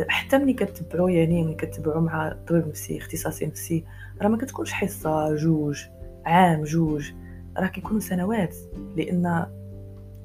حتى 0.08 0.38
ملي 0.38 0.52
كتبعوا 0.52 1.10
يعني 1.10 1.44
ملي 1.44 1.54
كتبعوا 1.54 2.00
مع 2.00 2.36
طبيب 2.48 2.68
نفسي 2.68 2.98
اختصاصي 2.98 3.46
نفسي 3.46 3.84
راه 4.22 4.28
ما 4.28 4.36
كتكونش 4.36 4.72
حصة 4.72 5.34
جوج 5.34 5.84
عام 6.26 6.62
جوج 6.62 7.12
راه 7.56 7.66
كيكونوا 7.66 8.00
سنوات 8.00 8.56
لأن 8.96 9.46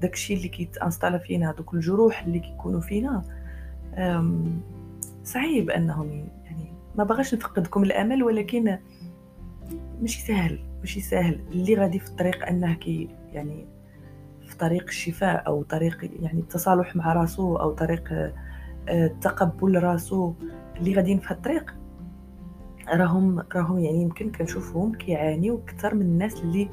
داكشي 0.02 0.34
اللي 0.34 0.48
كيت 0.48 0.67
installa 0.67 1.18
فينا 1.18 1.52
دوك 1.52 1.74
الجروح 1.74 2.24
اللي 2.24 2.40
كيكونوا 2.40 2.82
فينا 2.82 3.24
صعيب 5.24 5.70
أنهم 5.70 6.10
يعني 6.46 6.74
ما 6.96 7.04
بغاش 7.04 7.34
نفقدكم 7.34 7.84
الأمل 7.84 8.24
ولكن 8.24 8.78
ماشي 10.02 10.22
سهل 10.22 10.60
ماشي 10.80 11.02
سهل. 11.02 11.40
اللي 11.52 11.76
غادي 11.76 12.00
في 12.00 12.08
الطريق 12.08 12.48
أنه 12.48 12.74
كي 12.74 13.10
يعني 13.34 13.66
في 14.48 14.58
طريق 14.58 14.84
الشفاء 14.84 15.48
أو 15.48 15.64
طريق 15.64 16.10
يعني 16.20 16.40
التصالح 16.40 16.96
مع 16.96 17.14
راسو 17.14 17.56
أو 17.56 17.72
طريق 17.72 18.34
تقبل 19.22 19.84
راسو 19.84 20.34
اللي 20.77 20.94
غاديين 20.94 21.20
في 21.20 21.32
الطريق. 21.32 21.75
راهم 22.94 23.39
راهم 23.56 23.79
يعني 23.79 24.01
يمكن 24.01 24.32
كنشوفهم 24.32 24.96
كيعانيو 24.96 25.58
أكثر 25.58 25.96
من 25.96 26.01
الناس 26.01 26.41
اللي 26.41 26.70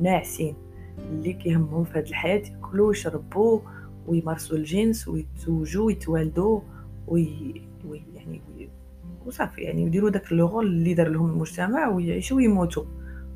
ناعسين 0.00 0.54
اللي 0.98 1.32
كيهمهم 1.32 1.84
في 1.84 1.98
هذه 1.98 2.08
الحياة 2.08 2.42
يأكلوا 2.50 2.88
ويشربوا 2.88 3.60
ويمارسوا 4.06 4.56
الجنس 4.56 5.08
ويتزوجوا 5.08 5.86
ويتوالدوا 5.86 6.60
وي... 7.08 7.62
وي... 7.88 8.02
يعني 8.14 8.40
وصافي 9.26 9.60
يعني 9.60 9.82
يديروا 9.82 10.10
داك 10.10 10.32
le 10.32 10.46
rôle 10.46 10.66
اللي 10.66 10.94
دار 10.94 11.08
لهم 11.08 11.30
المجتمع 11.30 11.88
ويعيشوا 11.88 12.36
ويموتوا. 12.36 12.84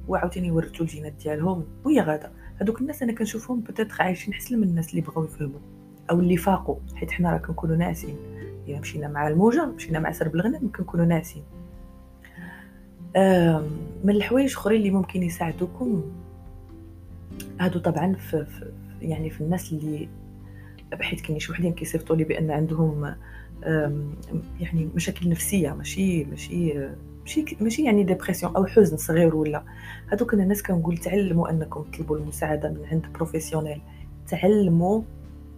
وعاوتاني 0.09 0.51
ورثوا 0.51 0.87
الجينات 0.87 1.13
ديالهم 1.13 1.65
وهي 1.85 2.01
غاده 2.01 2.33
هذوك 2.57 2.81
الناس 2.81 3.03
أنا 3.03 3.13
كنشوفهم 3.13 3.61
peut-être 3.61 4.01
عايشين 4.01 4.35
حسن 4.35 4.59
من 4.59 4.69
الناس 4.69 4.91
اللي 4.91 5.01
بغاو 5.01 5.25
يفهموا. 5.25 5.61
أو 6.11 6.21
اللي 6.21 6.37
فاقوا 6.37 6.77
حيت 6.95 7.11
حنا 7.11 7.33
راه 7.33 7.39
كنكونوا 7.39 7.77
ناعسين 7.77 8.17
الا 8.69 8.81
مشينا 8.81 9.09
مع 9.09 9.29
الموجة 9.29 9.67
مشينا 9.67 9.99
مع 9.99 10.13
سرب 10.13 10.35
الغنم 10.35 10.71
كنكونوا 10.77 11.07
ناعسين 11.07 11.43
من 14.05 14.11
الحوايج 14.11 14.53
أخرين 14.53 14.79
اللي 14.81 14.91
ممكن 14.91 15.23
يساعدوكم. 15.23 16.03
هادو 17.61 17.79
طبعا 17.79 18.15
في, 18.15 18.45
في 18.45 18.73
يعني 19.03 19.31
في 19.31 19.41
الناس 19.41 19.73
اللي 19.73 20.09
بحيث 20.93 21.23
كاين 21.23 21.39
شي 21.39 21.53
وحدين 21.53 21.73
كيصيفطوا 21.73 22.17
لي 22.17 22.25
بأن 22.25 22.51
عندهم 22.51 23.15
يعني 24.61 24.89
مشاكل 24.95 25.29
نفسية 25.29 25.73
ماشي 25.73 26.25
ماشي 26.25 26.75
ماشي 27.21 27.57
ماشي 27.61 27.85
يعني 27.85 28.05
dépression 28.05 28.57
أو 28.57 28.67
حزن 28.67 28.97
صغير 28.97 29.37
ولا. 29.37 29.63
هادوك 30.13 30.35
الناس 30.35 30.63
كنقول 30.63 30.99
تعلموا 30.99 31.51
أنكم 31.51 31.83
تطلبوا 31.83 32.17
المساعدة 32.19 32.69
من 32.69 32.85
عند 32.91 33.07
professionnel 33.15 33.81
تعلموا 34.29 35.03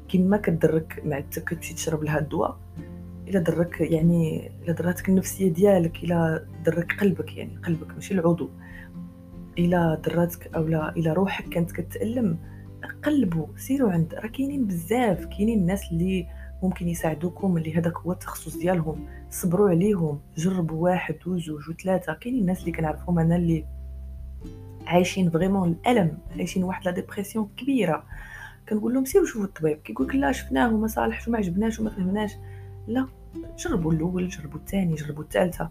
كما 0.08 0.36
كدرك 0.36 1.02
معدتك 1.04 1.44
كتمشي 1.44 1.74
تشرب 1.74 2.04
لها 2.04 2.18
الدواء 2.18 2.58
إلا 3.28 3.40
درك 3.40 3.80
يعني 3.80 4.50
إلا 4.62 4.72
دراتك 4.72 5.08
النفسية 5.08 5.52
ديالك 5.52 6.04
إلا 6.04 6.44
درك 6.64 7.00
قلبك 7.00 7.36
يعني 7.36 7.56
قلبك 7.56 7.94
ماشي 7.94 8.14
العضو. 8.14 8.50
إلا 9.58 10.02
دراتك 10.04 10.54
أو 10.56 10.66
لا 10.66 10.96
إلا 10.96 11.12
روحك 11.12 11.48
كانت 11.48 11.72
كتألم 11.72 12.38
قلبوا 13.04 13.46
سيروا 13.56 13.92
عند 13.92 14.14
راه 14.14 14.26
كاينين 14.26 14.66
بزاف 14.66 15.24
كاينين 15.24 15.58
الناس 15.58 15.92
اللي 15.92 16.26
ممكن 16.62 16.88
يساعدوكم 16.88 17.56
اللي 17.56 17.74
هذاك 17.74 17.96
هو 17.96 18.12
التخصص 18.12 18.56
ديالهم. 18.56 19.06
صبروا 19.30 19.70
عليهم 19.70 20.20
جربوا 20.36 20.84
واحد 20.84 21.16
وزوج 21.26 21.70
وثلاثه 21.70 22.14
كاينين 22.14 22.40
الناس 22.40 22.60
اللي 22.60 22.72
كنعرفهم 22.72 23.18
أنا 23.18 23.36
اللي 23.36 23.64
عايشين 24.86 25.30
vraiment 25.30 25.68
الألم 25.72 26.18
عايشين 26.36 26.64
واحد 26.64 26.84
la 26.84 26.90
dépression 26.90 27.48
كبيرة. 27.56 28.04
كنقول 28.68 28.94
لهم 28.94 29.04
سيروا 29.04 29.26
شوفوا 29.26 29.44
الطبيب 29.44 29.78
كيقول 29.78 30.08
لك 30.08 30.14
لا 30.14 30.32
شفناه 30.32 30.74
وما 30.74 30.86
صالحش 30.86 31.28
وما 31.28 31.38
عجبناش 31.38 31.80
وما 31.80 31.90
فهمناش 31.90 32.32
لا 32.88 33.06
جربوا 33.58 33.92
الأول 33.92 34.28
جربوا 34.28 34.58
الثاني 34.58 34.94
جربوا 34.94 35.22
الثالثة. 35.22 35.70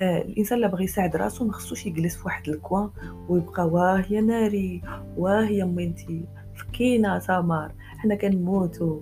آه 0.00 0.22
الإنسان 0.22 0.58
اللي 0.58 0.68
بغى 0.68 0.84
يساعد 0.84 1.16
راسو 1.16 1.44
ما 1.44 1.52
خصوش 1.52 1.86
يجلس 1.86 2.16
في 2.16 2.22
واحد 2.24 2.48
الكوان 2.48 2.90
ويبقى 3.28 3.66
واه 3.68 4.04
يا 4.10 4.20
ناري 4.20 4.82
واه 5.16 5.44
يا 5.44 5.64
مينتي 5.64 6.24
فكينا 6.56 7.18
سمر 7.18 7.72
حنا 7.98 8.14
كنموتوا 8.14 9.00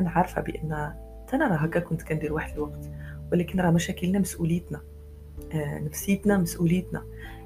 أنا 0.00 0.10
عارفة 0.10 0.40
بأن 0.42 0.72
أنا 1.34 1.48
راه 1.48 1.56
هكا 1.56 1.80
كنت 1.80 2.02
كندير 2.02 2.32
واحد 2.32 2.54
الوقت 2.54 2.90
ولكن 3.32 3.60
راه 3.60 3.70
مشاكلنا 3.70 4.18
مسؤوليتنا. 4.18 4.80
آه 5.52 5.78
نفسيتنا 5.78 6.38
مسؤوليتنا. 6.38 7.02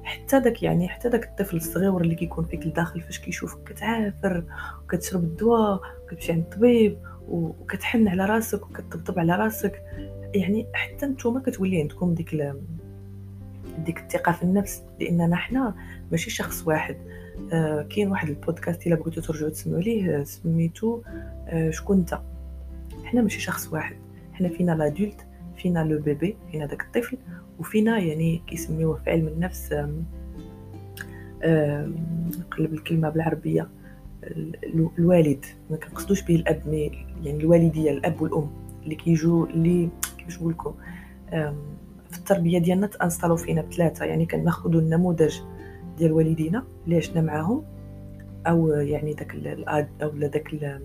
حتى 0.09 0.39
داك 0.39 0.63
يعني 0.63 0.89
حتى 0.89 1.09
داك 1.09 1.23
الطفل 1.25 1.57
الصغير 1.57 1.97
اللي 1.97 2.15
كيكون 2.15 2.45
فيك 2.45 2.67
لداخل 2.67 3.01
فاش 3.01 3.19
كيشوفك 3.19 3.63
كتعافر 3.63 4.43
وكتشرب 4.83 5.23
الدواء 5.23 5.81
وكتمشي 6.03 6.31
عند 6.31 6.43
الطبيب 6.43 6.97
وكتحن 7.27 8.07
على 8.07 8.25
راسك 8.25 8.65
وكتطبطب 8.69 9.19
على 9.19 9.35
راسك 9.35 9.83
يعني 10.35 10.67
حتى 10.73 11.05
نتوما 11.05 11.39
كتولي 11.39 11.81
عندكم 11.81 12.13
ديك 12.13 12.53
ديك 13.77 13.99
الثقة 13.99 14.31
في 14.31 14.43
النفس 14.43 14.83
لأننا 14.99 15.35
حنا 15.35 15.75
ماشي 16.11 16.29
شخص 16.29 16.67
واحد. 16.67 16.97
آه 17.53 17.81
كاين 17.81 18.11
واحد 18.11 18.29
البودكاست 18.29 18.87
إلا 18.87 18.95
بغيتو 18.95 19.21
ترجعوا 19.21 19.49
تسمعوا 19.49 19.81
ليه 19.81 20.23
سميتو 20.23 21.01
آه 21.47 21.69
شكون 21.69 21.97
انت. 21.97 22.19
حنا 23.03 23.21
ماشي 23.21 23.39
شخص 23.39 23.67
واحد. 23.73 23.95
حنا 24.33 24.49
فينا 24.49 24.71
لادولت 24.71 25.25
فينا 25.57 25.83
لو 25.83 26.01
بيبي 26.01 26.37
فينا 26.51 26.65
داك 26.65 26.81
الطفل 26.81 27.17
وفينا 27.59 27.99
يعني 27.99 28.41
كيسميوه 28.47 28.95
في 28.95 29.11
علم 29.11 29.27
النفس 29.27 29.73
نقلب 32.39 32.73
الكلمة 32.73 33.09
بالعربية 33.09 33.69
الوالد 34.99 35.45
ما 35.69 35.77
كنقصدوش 35.77 36.21
به 36.21 36.35
الأب 36.35 36.61
مي 36.67 36.91
يعني 37.23 37.39
الوالدية 37.39 37.91
الأب 37.91 38.21
والأم 38.21 38.49
اللي 38.83 38.95
كيجوا 38.95 39.47
اللي 39.47 39.89
كيفاش 40.17 40.37
نقول 40.37 40.53
لكم 40.53 40.73
في 42.09 42.17
التربية 42.17 42.59
ديالنا 42.59 42.87
تانستالو 42.87 43.35
فينا 43.35 43.61
بثلاثه 43.61 44.05
يعني 44.05 44.25
كناخذوا 44.25 44.81
النموذج 44.81 45.39
ديال 45.97 46.11
والدينا 46.11 46.63
اللي 46.85 46.97
عشنا 46.97 47.21
معاهم 47.21 47.63
أو 48.47 48.67
يعني 48.67 49.13
داك 49.13 49.35
الاد 49.35 49.87
أو 50.03 50.09
داك 50.09 50.79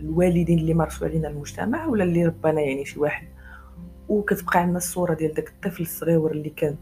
الوالدين 0.00 0.58
اللي 0.58 0.74
مارسوا 0.74 1.06
علينا 1.06 1.28
المجتمع 1.28 1.86
ولا 1.86 2.04
اللي 2.04 2.26
ربانا 2.26 2.60
يعني 2.60 2.84
شي 2.84 3.00
واحد 3.00 3.26
وكتبقى 4.08 4.60
عندنا 4.60 4.76
الصورة 4.76 5.14
ديال 5.14 5.34
داك 5.34 5.48
الطفل 5.48 5.82
الصغير 5.82 6.30
اللي 6.30 6.50
كان 6.50 6.76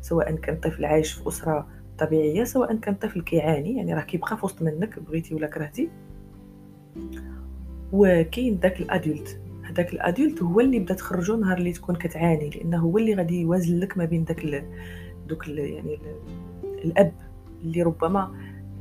سواء 0.00 0.34
كان 0.36 0.56
طفل 0.56 0.84
عايش 0.84 1.12
في 1.12 1.28
أسرة 1.28 1.68
طبيعية 1.98 2.44
سواء 2.44 2.76
كان 2.76 2.94
طفل 2.94 3.22
كيعاني 3.22 3.76
يعني 3.76 3.94
راه 3.94 4.02
كيبقى 4.02 4.36
في 4.36 4.44
وسط 4.44 4.62
منك 4.62 4.98
بغيتي 4.98 5.34
ولا 5.34 5.46
كرهتي. 5.46 5.88
وكاين 7.92 8.58
داك 8.58 8.80
الأدولت. 8.80 9.40
هذاك 9.64 9.92
الأدولت 9.92 10.42
هو 10.42 10.60
اللي 10.60 10.78
بدا 10.78 10.94
تخرجو 10.94 11.36
نهار 11.36 11.58
اللي 11.58 11.72
تكون 11.72 11.96
كتعاني 11.96 12.50
لأنه 12.50 12.78
هو 12.78 12.98
اللي 12.98 13.14
غادي 13.14 13.40
يوازن 13.40 13.78
لك 13.78 13.98
ما 13.98 14.04
بين 14.04 14.24
داك 14.24 14.44
ال... 14.44 14.64
دوك 15.28 15.48
ال... 15.48 15.58
يعني 15.58 15.94
ال... 15.94 16.00
الأب 16.84 17.12
اللي 17.62 17.82
ربما 17.82 18.34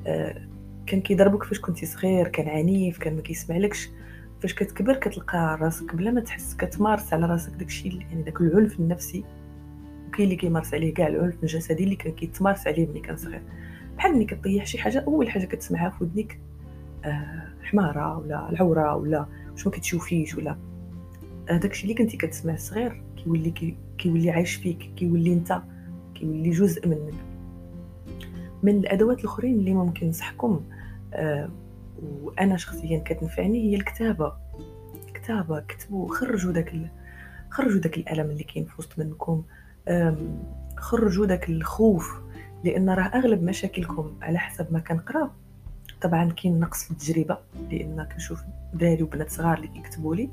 آه 0.07 0.47
كان 0.87 1.01
كيضربك 1.01 1.43
فاش 1.43 1.59
كنتي 1.59 1.85
صغير 1.85 2.27
كان 2.27 2.47
عنيف 2.47 2.97
كان 2.97 3.15
ما 3.15 3.21
كيسمعلكش. 3.21 3.89
فاش 4.43 4.53
كتكبر 4.53 4.95
كتلقى 4.95 5.57
راسك 5.61 5.95
بلا 5.95 6.11
ما 6.11 6.21
تحس 6.21 6.55
كتمارس 6.55 7.13
على 7.13 7.25
راسك 7.25 7.51
داكشي 7.53 7.89
يعني 7.89 8.23
داك 8.23 8.41
العنف 8.41 8.79
النفسي. 8.79 9.23
وكاين 10.07 10.25
اللي 10.25 10.35
كيمارس 10.35 10.73
عليه 10.73 10.93
كاع 10.93 11.07
العنف 11.07 11.43
الجسدي 11.43 11.83
اللي 11.83 11.95
كان 11.95 12.13
كيتمارس 12.13 12.67
عليه 12.67 12.87
ملي 12.87 12.99
كان 12.99 13.17
صغير 13.17 13.41
بحال 13.97 14.13
ملي 14.13 14.25
كطيح 14.25 14.65
شي 14.65 14.77
حاجة 14.77 15.03
أول 15.07 15.29
حاجة 15.29 15.45
كتسمعها 15.45 15.89
في 15.89 16.03
ودنيك 16.03 16.39
آه 17.05 17.47
حماره 17.61 18.17
ولا 18.17 18.49
العورة 18.49 18.95
ولا 18.95 19.25
ما 19.65 19.71
كتشوفيش 19.71 20.35
ولا. 20.35 20.57
هذاك 21.49 21.83
اللي 21.83 21.93
كنتي 21.93 22.17
كتسمع 22.17 22.55
صغير 22.55 23.03
كيولي 23.17 23.51
كي 23.51 23.77
كيولي 23.97 24.31
عايش 24.31 24.55
فيك 24.55 24.91
كيولي 24.95 25.33
انت 25.33 25.61
كيولي 26.15 26.49
جزء 26.49 26.87
منك. 26.87 27.13
من 28.63 28.77
الأدوات 28.77 29.19
الأخرين 29.19 29.55
اللي 29.55 29.73
ممكن 29.73 30.07
نصحكم 30.07 30.61
آه 31.13 31.49
وأنا 32.21 32.57
شخصيا 32.57 33.01
كتنفعني 33.05 33.71
هي 33.71 33.75
الكتابة. 33.75 34.33
الكتابه 35.07 35.59
كتبوا 35.59 36.15
خرجوا 36.15 36.51
داك 36.51 36.73
ال... 36.73 36.87
خرجوا 37.49 37.79
داك 37.81 37.97
الألم 37.97 38.31
اللي 38.31 38.43
كاين 38.43 38.65
في 38.65 38.73
وسط 38.79 38.99
منكم. 38.99 39.43
خرجوا 40.77 41.25
داك 41.25 41.49
الخوف 41.49 42.21
لأن 42.63 42.89
راه 42.89 43.03
أغلب 43.03 43.43
مشاكلكم 43.43 44.13
على 44.21 44.37
حسب 44.37 44.73
ما 44.73 44.79
كنقرأ 44.79 45.31
طبعا 46.01 46.31
كاين 46.31 46.59
نقص 46.59 46.83
في 46.83 46.91
التجربة 46.91 47.37
لأن 47.71 48.07
كنشوف 48.13 48.43
دراري 48.73 49.03
وبنات 49.03 49.29
صغار 49.29 49.57
اللي 49.57 49.67
كيكتبوا 49.67 50.15
لي 50.15 50.29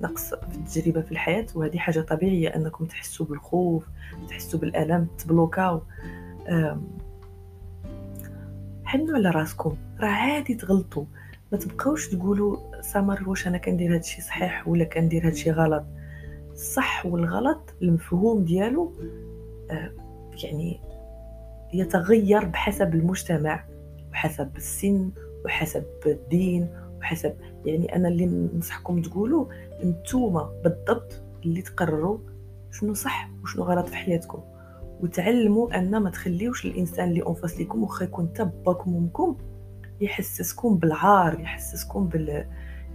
نقص 0.00 0.34
في 0.34 0.56
التجربة 0.56 1.00
في 1.00 1.12
الحياة 1.12 1.46
وهذه 1.54 1.78
حاجة 1.78 2.00
طبيعية 2.00 2.48
أنكم 2.48 2.84
تحسوا 2.84 3.26
بالخوف 3.26 3.86
تحسوا 4.28 4.60
بالألم 4.60 5.06
تبلوكاو. 5.18 5.82
حنوا 8.92 9.14
على 9.16 9.30
راسكم. 9.30 9.76
راه 10.00 10.08
عادي 10.08 10.54
تغلطوا 10.54 11.04
ما 11.52 11.58
تبقاوش 11.58 12.08
تقولوا 12.08 12.80
سامر 12.80 13.28
واش 13.28 13.46
أنا 13.46 13.58
كندير 13.58 13.94
هادشي 13.94 14.22
صحيح 14.22 14.68
ولا 14.68 14.84
كندير 14.84 15.26
هادشي 15.26 15.50
غلط. 15.50 15.84
الصح 16.50 17.06
والغلط 17.06 17.74
المفهوم 17.82 18.44
ديالو 18.44 18.92
آه 19.70 19.92
يعني 20.44 20.80
يتغير 21.74 22.44
بحسب 22.44 22.94
المجتمع 22.94 23.64
وحسب 24.10 24.56
السن 24.56 25.10
وحسب 25.44 25.84
الدين 26.06 26.68
وحسب 26.98 27.34
يعني 27.64 27.96
أنا 27.96 28.08
اللي 28.08 28.26
ننصحكم 28.26 29.02
تقولوا 29.02 29.46
انتوما 29.82 30.60
بالضبط 30.64 31.22
اللي 31.44 31.62
تقرروا 31.62 32.18
شنو 32.70 32.94
صح 32.94 33.30
وشنو 33.42 33.64
غلط 33.64 33.88
في 33.88 33.96
حياتكم. 33.96 34.42
وتعلموا 35.02 35.78
أن 35.78 35.98
ما 35.98 36.10
تخليوش 36.10 36.64
الإنسان 36.64 37.08
اللي 37.08 37.26
أنفس 37.26 37.60
لكم 37.60 37.82
واخا 37.82 38.04
يكون 38.04 38.32
تباكم 38.32 38.94
ومكم 38.94 39.36
يحسسكم 40.00 40.76
بالعار 40.76 41.40
يحسسكم 41.40 42.06
بال 42.08 42.46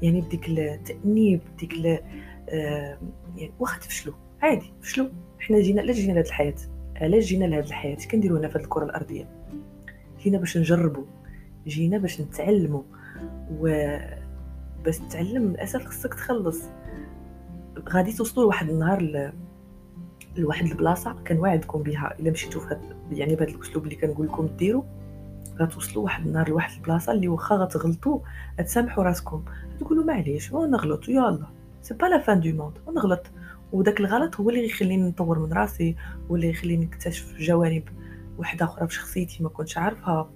يعني 0.01 0.21
بديك 0.21 0.49
التأنيب 0.49 1.41
بديك 1.53 2.03
آه 2.49 2.97
يعني 3.35 3.53
واخا 3.59 3.79
تفشلوا 3.79 4.15
عادي 4.41 4.73
فشلوا. 4.81 5.09
حنا 5.39 5.59
جينا 5.59 5.81
علاش 5.81 5.95
جينا 5.95 6.13
لهاد 6.13 6.25
الحياة؟ 6.25 6.55
علاش 6.95 7.25
جينا 7.25 7.45
لهاد 7.45 7.65
الحياة؟ 7.65 7.97
كنديروا 8.11 8.39
هنا 8.39 8.47
في 8.47 8.55
الكرة 8.55 8.85
الأرضية؟ 8.85 9.29
جينا 10.23 10.37
باش 10.37 10.57
نجربوا 10.57 11.03
جينا 11.67 11.97
باش 11.97 12.21
نتعلموا. 12.21 12.83
و 13.59 13.97
باش 14.85 14.97
تتعلم 14.97 15.43
للأسف 15.43 15.85
خصك 15.85 16.13
تخلص. 16.13 16.63
غادي 17.89 18.13
توصلوا 18.13 18.45
لواحد 18.45 18.69
النهار 18.69 19.01
ل... 19.01 19.33
لواحد 20.39 20.65
البلاصة 20.65 21.15
كنوعدكم 21.27 21.83
بها. 21.83 22.13
إلا 22.19 22.31
مشيتوا 22.31 22.61
في 22.61 22.67
هاد 22.67 22.81
يعني 23.11 23.35
بهذا 23.35 23.51
الأسلوب 23.51 23.83
اللي 23.83 23.95
كنقول 23.95 24.27
لكم 24.27 24.47
ديروا 24.47 24.83
غتوصلوا 25.59 26.03
واحد 26.03 26.27
النهار 26.27 26.49
لواحد 26.49 26.77
البلاصة 26.77 27.11
اللي 27.11 27.27
واخا 27.27 27.55
غتغلطوا 27.55 28.19
تسامحوا 28.57 29.03
راسكم. 29.03 29.43
تقولوا 29.79 30.03
معليش 30.05 30.51
ونغلط 30.51 31.09
يلا. 31.09 31.47
c'est 31.81 31.93
pas 31.93 32.05
la 32.05 32.19
fin 32.19 32.39
du 32.39 32.49
monde 32.49 32.77
ونغلط 32.87 33.27
وداك 33.71 33.99
الغلط 33.99 34.35
هو 34.35 34.49
اللي 34.49 34.65
يخليني 34.65 35.09
نطور 35.09 35.39
من 35.39 35.53
راسي 35.53 35.95
هو 36.31 36.35
اللي 36.35 36.49
يخليني 36.49 36.85
نكتشف 36.85 37.35
جوانب 37.39 37.83
وحده 38.37 38.65
أخرى 38.65 38.87
في 38.87 38.93
شخصيتي 38.93 39.43
ما 39.43 39.49
كنتش 39.49 39.77
عارفها. 39.77 40.29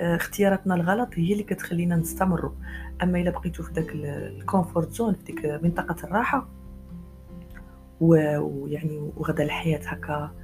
آه، 0.00 0.16
اختياراتنا 0.16 0.74
الغلط 0.74 1.08
هي 1.14 1.32
اللي 1.32 1.42
كتخلينا 1.42 1.96
نستمروا 1.96 2.50
أما 3.02 3.20
إلا 3.20 3.30
بقيتو 3.30 3.62
في 3.62 3.72
داك 3.72 3.90
ال 3.94 4.06
comfort 4.06 4.92
zone 4.92 5.14
في 5.14 5.24
ديك 5.24 5.46
منطقة 5.62 5.96
الراحة 6.04 6.48
ويعني 8.00 9.10
وغدا 9.16 9.44
الحياة 9.44 9.80
هكا. 9.86 10.34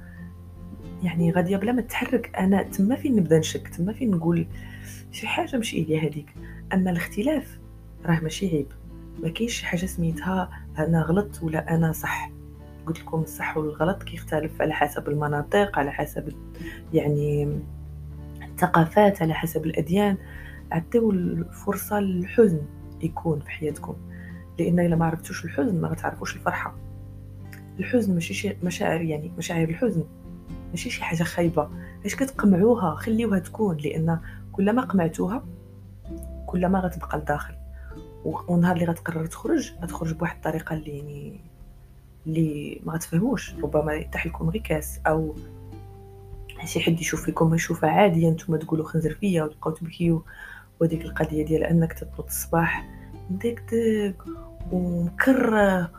يعني 1.03 1.31
غاديه 1.31 1.57
بلا 1.57 1.71
ما 1.71 1.81
تحرك 1.81 2.35
أنا 2.35 2.63
تما 2.63 2.95
فين 2.95 3.15
نبدا 3.15 3.39
نشك؟ 3.39 3.67
تما 3.67 3.93
فين 3.93 4.11
نقول 4.11 4.47
شي 5.11 5.27
حاجة 5.27 5.57
ماشي 5.57 5.89
هي 5.89 6.07
هذيك. 6.09 6.35
أما 6.73 6.91
الاختلاف 6.91 7.59
راه 8.05 8.19
ماشي 8.19 8.47
عيب. 8.47 8.67
ما 9.23 9.29
كاينش 9.29 9.63
حاجة 9.63 9.85
سميتها 9.85 10.49
أنا 10.79 11.01
غلط 11.01 11.43
ولا 11.43 11.75
أنا 11.75 11.91
صح. 11.91 12.31
قلت 12.85 12.99
لكم 12.99 13.21
الصح 13.21 13.57
والغلط 13.57 14.03
كيختلف 14.03 14.61
على 14.61 14.73
حسب 14.73 15.09
المناطق 15.09 15.79
على 15.79 15.91
حسب 15.91 16.33
يعني 16.93 17.59
الثقافات 18.41 19.21
على 19.21 19.33
حسب 19.33 19.65
الأديان. 19.65 20.17
عطيو 20.71 21.11
الفرصة 21.11 21.99
للحزن 21.99 22.61
يكون 23.01 23.39
في 23.39 23.49
حياتكم. 23.51 23.95
لأن 24.59 24.79
إلا 24.79 24.95
ما 24.95 25.05
عرفتوش 25.05 25.45
الحزن 25.45 25.81
ما 25.81 25.87
غتعرفوش 25.87 26.35
الفرحة. 26.35 26.75
الحزن 27.79 28.13
ماشي 28.13 28.33
شي 28.33 28.57
مشاعر 28.63 29.01
يعني 29.01 29.31
مشاعر 29.37 29.63
الحزن 29.63 30.03
ماشي 30.69 30.89
شي 30.89 31.03
حاجة 31.03 31.23
خايبة. 31.23 31.69
علاش 31.99 32.15
كتقمعوها؟ 32.15 32.95
خليوها 32.95 33.39
تكون 33.39 33.77
لأن 33.77 34.19
كلما 34.51 34.81
قمعتوها 34.81 35.45
كلما 36.45 36.79
غتبقى 36.79 37.17
لداخل. 37.17 37.53
ونهار 38.25 38.75
اللي 38.75 38.85
غتقرر 38.85 39.25
تخرج 39.25 39.73
غتخرج 39.81 40.13
بواحد 40.13 40.35
الطريقة 40.35 40.73
اللي 40.73 40.97
يعني 40.97 41.39
اللي 42.27 42.81
ما 42.85 42.93
غتفهموش. 42.93 43.55
ربما 43.55 43.93
يتاح 43.93 44.27
لكم 44.27 44.49
غير 44.49 44.61
كاس 44.61 44.99
أو 45.07 45.35
شي 46.65 46.79
حد 46.79 47.01
يشوف 47.01 47.25
فيكم 47.25 47.55
يشوفها 47.55 47.89
عادية 47.89 48.29
نتوما 48.29 48.57
تقولوا 48.57 48.85
خنزر 48.85 49.13
فيا 49.13 49.43
وتبقاو 49.43 49.73
تبكيو. 49.73 50.23
وديك 50.79 51.01
القضية 51.01 51.45
ديال 51.45 51.63
أنك 51.63 51.93
تنوض 51.93 52.25
الصباح 52.25 52.89
ديك 53.29 53.73
ومكره 54.71 55.91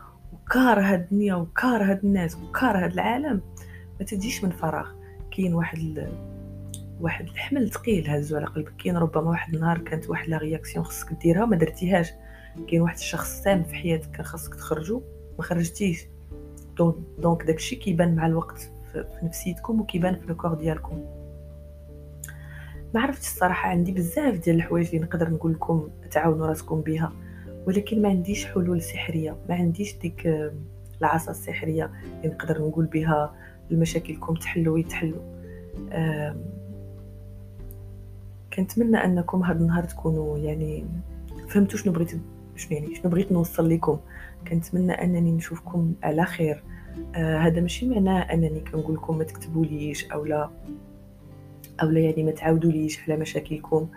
وكاره 0.47 0.81
هاد 0.81 0.99
الدنيا 0.99 1.35
وكاره 1.35 1.83
هاد 1.83 2.05
الناس 2.05 2.35
وكاره 2.35 2.85
هاد 2.85 2.91
العالم. 2.91 3.41
ما 3.99 4.05
تجيش 4.05 4.43
من 4.43 4.49
فراغ. 4.49 4.87
كاين 5.31 5.53
واحد 5.53 5.77
ال... 5.77 6.11
واحد 7.01 7.27
الحمل 7.27 7.69
ثقيل 7.69 8.09
هزو 8.09 8.37
على 8.37 8.45
قلبك. 8.45 8.73
كاين 8.77 8.97
ربما 8.97 9.29
واحد 9.29 9.53
النهار 9.53 9.77
كانت 9.77 10.09
واحد 10.09 10.29
la 10.29 10.37
réaction 10.37 10.85
خصك 10.85 11.13
ديرها 11.13 11.45
ما 11.45 11.55
درتيهاش. 11.55 12.11
كاين 12.67 12.81
واحد 12.81 12.95
الشخص 12.95 13.41
سام 13.43 13.63
في 13.63 13.75
حياتك 13.75 14.11
كان 14.11 14.25
خصك 14.25 14.55
تخرجو 14.55 15.01
ما 15.37 15.43
خرجتيش. 15.43 16.07
donc 17.17 17.43
داكشي 17.43 17.75
كيبان 17.75 18.15
مع 18.15 18.25
الوقت 18.25 18.71
في 18.93 19.05
نفسيتكم 19.23 19.81
وكيبان 19.81 20.15
في 20.15 20.29
ال 20.29 20.33
corps 20.33 20.53
ديالكم. 20.53 21.05
ما 22.93 23.01
عرفتش 23.01 23.27
الصراحة 23.27 23.69
عندي 23.69 23.91
بزاف 23.91 24.35
ديال 24.35 24.55
الحوايج 24.55 24.87
اللي 24.87 24.99
نقدر 24.99 25.29
نقول 25.29 25.53
لكم 25.53 25.89
تعاونوا 26.11 26.47
راسكم 26.47 26.81
بها 26.81 27.13
ولكن 27.67 28.01
ما 28.01 28.09
عنديش 28.09 28.45
حلول 28.45 28.81
سحرية 28.81 29.35
ما 29.49 29.55
عنديش 29.55 29.97
ديك 29.97 30.51
العصا 31.01 31.31
السحرية 31.31 31.91
اللي 32.17 32.35
نقدر 32.35 32.61
نقول 32.61 32.85
بها 32.85 33.35
المشاكلكم 33.71 34.33
تحلوا 34.33 34.73
ويتحلوا 34.73 35.21
كنتمنى 38.53 38.97
أنكم 38.97 39.43
هذا 39.43 39.59
النهار 39.59 39.83
تكونوا 39.83 40.37
يعني 40.37 40.85
فهمتوا 41.47 41.79
شنو 41.79 41.93
بغيت 41.93 42.11
شنو 42.55 42.77
يعني 42.77 42.95
شنو 42.95 43.11
بغيت 43.11 43.31
نوصل 43.31 43.69
لكم. 43.69 43.99
كنتمنى 44.47 44.91
أنني 44.91 45.31
نشوفكم 45.31 45.93
على 46.03 46.25
خير. 46.25 46.63
آه 47.15 47.37
هذا 47.37 47.61
ماشي 47.61 47.89
معناه 47.89 48.19
أنني 48.19 48.59
كنقول 48.59 48.95
لكم 48.95 49.17
ما 49.17 49.23
تكتبوليش 49.23 50.11
أو 50.11 50.25
لا 50.25 50.49
أو 51.81 51.87
لا 51.87 51.99
يعني 51.99 52.23
ما 52.23 52.31
تعاودوليش 52.31 52.99
على 53.03 53.17
مشاكلكم. 53.19 53.87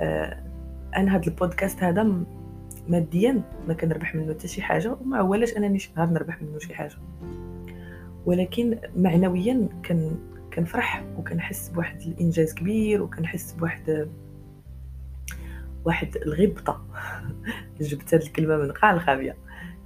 آه 0.00 0.44
أنا 0.96 1.16
هذا 1.16 1.26
البودكاست 1.26 1.82
هذا 1.82 2.02
ماديا 2.88 3.42
ما 3.68 3.74
كنربح 3.74 4.14
منه 4.14 4.34
حتى 4.34 4.48
شي 4.48 4.62
حاجة 4.62 4.96
وما 5.00 5.16
عوالاش 5.16 5.56
أنني 5.56 5.78
شي 5.78 5.90
نهار 5.96 6.08
نربح 6.10 6.42
منه 6.42 6.58
شي 6.58 6.74
حاجة. 6.74 6.96
ولكن 8.26 8.78
معنويا 8.96 9.68
كان 9.82 10.16
كنفرح 10.54 11.04
وكنحس 11.16 11.68
بواحد 11.68 12.00
الإنجاز 12.00 12.54
كبير 12.54 13.02
وكنحس 13.02 13.52
بواحد 13.52 14.08
واحد 15.84 16.16
الغبطة. 16.16 16.84
جبت 17.80 18.14
هاد 18.14 18.22
الكلمة 18.22 18.56
من 18.56 18.72
قاع 18.72 18.92
الخابية. 18.92 19.36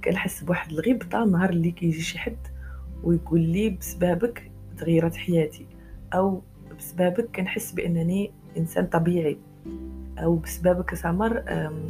كنحس 0.03 0.43
بواحد 0.43 0.71
الغبطة 0.71 1.25
نهار 1.25 1.49
اللي 1.49 1.71
كيجي 1.71 2.01
شي 2.01 2.19
حد 2.19 2.47
ويقول 3.03 3.39
لي 3.39 3.69
بسببك 3.69 4.51
تغيرت 4.77 5.15
حياتي. 5.15 5.65
أو 6.13 6.41
بسببك 6.77 7.29
كنحس 7.35 7.71
بأنني 7.71 8.31
إنسان 8.57 8.87
طبيعي. 8.87 9.37
أو 10.17 10.35
بسببك 10.35 10.95
سمر 10.95 11.43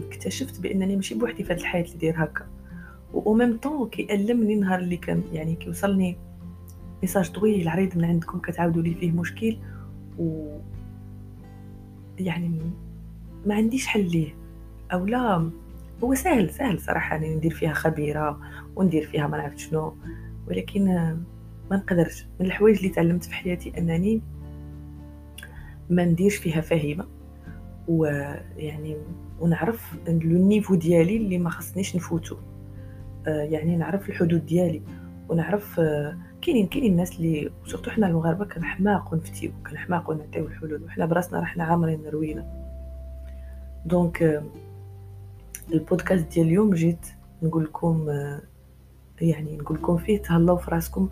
اكتشفت 0.07 0.61
بأنني 0.61 0.95
ماشي 0.95 1.15
بوحدي 1.15 1.43
في 1.43 1.53
هذه 1.53 1.59
الحياة 1.59 1.83
اللي 1.83 1.97
داير 1.97 2.23
هكا. 2.23 2.45
même 3.13 3.57
temps 3.57 3.89
كيألمني 3.89 4.55
نهار 4.55 4.79
اللي 4.79 4.97
كان 4.97 5.23
يعني 5.33 5.55
كيوصلني 5.55 6.17
message 7.01 7.31
طويل 7.31 7.67
عريض 7.67 7.97
من 7.97 8.05
عندكم 8.05 8.39
كتعاودوا 8.39 8.81
لي 8.81 8.95
فيه 8.95 9.11
مشكل. 9.11 9.57
و 10.19 10.57
يعني 12.17 12.61
ما 13.45 13.55
عنديش 13.55 13.87
حل 13.87 14.11
ليه. 14.11 14.35
أو 14.93 15.05
لا 15.05 15.49
هو 16.03 16.13
سهل 16.13 16.49
سهل 16.49 16.79
صراحة 16.79 17.15
يعني 17.15 17.35
ندير 17.35 17.51
فيها 17.51 17.73
خبيرة 17.73 18.39
وندير 18.75 19.05
فيها 19.05 19.27
ما 19.27 19.37
نعرف 19.37 19.57
شنو. 19.57 19.93
ولكن 20.47 20.85
ما 21.71 21.77
نقدرش. 21.77 22.27
من 22.39 22.45
الحوايج 22.45 22.77
اللي 22.77 22.89
تعلمت 22.89 23.23
في 23.23 23.33
حياتي 23.33 23.73
أنني 23.77 24.21
ما 25.89 26.05
نديرش 26.05 26.35
فيها 26.35 26.61
فاهمه 26.61 27.05
ويعني 27.87 28.97
ونعرف 29.39 29.95
le 30.07 30.47
niveau 30.47 30.75
ديالي 30.75 31.17
اللي 31.17 31.37
ما 31.37 31.49
خصنيش 31.49 31.95
نفوتو. 31.95 32.35
آه، 33.27 33.41
يعني 33.41 33.75
نعرف 33.75 34.09
الحدود 34.09 34.45
ديالي. 34.45 34.81
ونعرف 35.29 35.79
آه، 35.79 36.17
كاينين 36.41 36.67
كاينين 36.67 36.91
الناس 36.91 37.17
اللي 37.17 37.51
surtout 37.65 37.91
حنا 37.91 38.07
المغاربة 38.07 38.45
كنحماق 38.45 39.13
ونفتيو 39.13 39.51
كنحماق 39.69 40.09
ونعطيو 40.09 40.47
الحلول 40.47 40.83
وحنا 40.83 41.05
براسنا 41.05 41.39
راحنا 41.39 41.63
عامرين 41.63 42.05
روينا 42.05 42.45
donc 43.85 44.23
آه، 44.23 44.43
البودكاست 45.73 46.33
ديال 46.33 46.47
اليوم 46.47 46.73
جيت 46.73 47.07
نقول 47.43 47.63
لكم 47.63 48.09
يعني 49.21 49.57
نقول 49.57 49.77
لكم 49.77 49.97
فيه 49.97 50.21
تهلاو 50.21 50.57
في 50.57 50.71
راسكم 50.71 51.09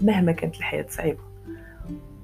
مهما 0.00 0.32
كانت 0.32 0.56
الحياة 0.56 0.86
صعيبة. 0.88 1.31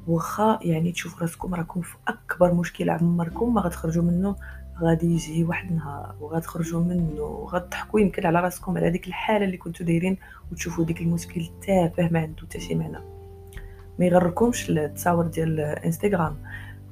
واخا 0.08 0.58
يعني 0.62 0.92
تشوفوا 0.92 1.20
راسكم 1.20 1.54
راكم 1.54 1.80
في 1.80 1.96
أكبر 2.08 2.54
مشكل 2.54 2.90
عمركم 2.90 3.54
ما 3.54 3.60
غتخرجوا 3.60 4.02
منه 4.04 4.36
غادي 4.80 5.06
يجي 5.06 5.44
واحد 5.44 5.70
النهار 5.70 6.14
وغتخرجوا 6.20 6.80
منه 6.80 7.22
وغتضحكوا 7.22 8.00
يمكن 8.00 8.26
على 8.26 8.40
راسكم 8.40 8.76
على 8.76 8.90
ديك 8.90 9.06
الحالة 9.06 9.44
اللي 9.44 9.56
كنتو 9.56 9.84
دايرين 9.84 10.16
وتشوفوا 10.52 10.84
ديك 10.84 11.00
المشكل 11.00 11.50
تافه 11.66 12.08
ما 12.08 12.20
عنده 12.20 12.42
حتى 12.42 12.60
شي 12.60 12.74
معنى. 12.74 12.98
ما 13.98 14.06
يغركمش 14.06 14.70
التصاور 14.70 15.26
ديال 15.26 15.60
انستغرام 15.60 16.36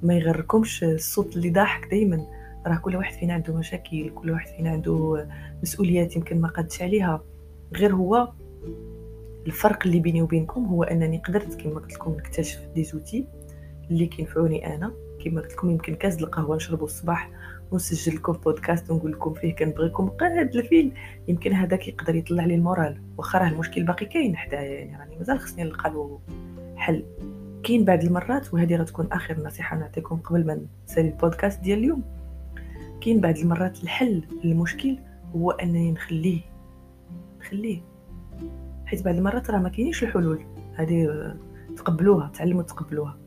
ما 0.02 0.14
يغركمش 0.14 0.84
الصوت 0.84 1.36
اللي 1.36 1.50
ضاحك 1.50 1.90
دائما 1.90 2.26
راه 2.66 2.76
كل 2.76 2.96
واحد 2.96 3.14
فينا 3.14 3.34
عنده 3.34 3.54
مشاكل 3.56 4.10
كل 4.14 4.30
واحد 4.30 4.48
فينا 4.48 4.70
عنده 4.70 5.28
مسؤوليات 5.62 6.16
يمكن 6.16 6.40
ما 6.40 6.48
قادش 6.48 6.82
عليها. 6.82 7.20
غير 7.74 7.94
هو 7.94 8.32
الفرق 9.46 9.86
اللي 9.86 10.00
بيني 10.00 10.22
وبينكم 10.22 10.64
هو 10.64 10.82
أنني 10.82 11.18
قدرت 11.18 11.60
كما 11.60 11.74
قلت 11.80 11.92
لكم 11.94 12.12
نكتشف 12.12 12.60
دي 12.74 12.84
زوتي 12.84 13.26
اللي 13.90 14.06
كينفعوني 14.06 14.74
أنا. 14.74 14.92
كما 15.24 15.40
قلت 15.40 15.52
لكم 15.52 15.70
يمكن 15.70 15.94
كاس 15.94 16.18
القهوة 16.22 16.56
نشربو 16.56 16.84
الصباح 16.84 17.30
ونسجل 17.70 18.16
لكم 18.16 18.32
بودكاست 18.32 18.90
ونقول 18.90 19.12
لكم 19.12 19.34
فيه 19.34 19.54
كنبغيكم 19.54 20.08
قاد 20.08 20.56
الفيل. 20.56 20.92
يمكن 21.28 21.52
هذاك 21.52 21.88
يقدر 21.88 22.14
يطلع 22.14 22.44
لي 22.44 22.54
المورال. 22.54 23.00
واخا 23.16 23.38
راه 23.38 23.48
المشكل 23.48 23.82
باقي 23.82 24.06
كاين 24.06 24.36
حدايا 24.36 24.62
يعني 24.62 24.96
راني 24.96 25.16
مازال 25.16 25.38
خصني 25.38 25.64
نلقى 25.64 25.90
له 25.90 26.20
حل. 26.76 27.04
كاين 27.62 27.84
بعض 27.84 28.04
المرات 28.04 28.54
وهذه 28.54 28.76
غتكون 28.76 29.12
آخر 29.12 29.40
نصيحة 29.40 29.76
نعطيكم 29.78 30.16
قبل 30.16 30.46
ما 30.46 30.60
نسالي 30.88 31.08
البودكاست 31.08 31.60
ديال 31.60 31.78
اليوم. 31.78 32.02
كاين 33.00 33.20
بعض 33.20 33.38
المرات 33.38 33.82
الحل 33.82 34.22
للمشكل 34.44 34.98
هو 35.34 35.50
أنني 35.50 35.92
نخليه 35.92 36.40
نخليه. 37.40 37.95
حيت 38.86 39.04
بعض 39.04 39.14
المرات 39.14 39.50
راه 39.50 39.58
ما 39.58 39.68
كاينينش 39.68 40.02
الحلول. 40.02 40.44
هذه 40.74 41.34
تقبلوها 41.76 42.30
تعلموا 42.34 42.62
تقبلوها. 42.62 43.18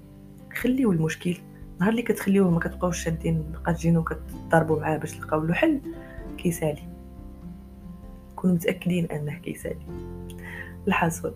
خليو 0.54 0.92
المشكل. 0.92 1.38
نهار 1.80 1.92
اللي 1.92 2.02
كتخليوه 2.02 2.52
ما 2.52 2.60
كتبقاوش 2.60 3.04
شادين 3.04 3.44
قاجين 3.66 3.98
وكتضربوا 3.98 4.80
معاه 4.80 4.98
باش 4.98 5.14
تلقاو 5.14 5.44
له 5.44 5.54
حل 5.54 5.82
كيسالي. 6.38 6.84
كونوا 8.36 8.56
متأكدين 8.56 9.06
أنه 9.06 9.34
كيسالي. 9.34 9.86
الحاصل 10.88 11.34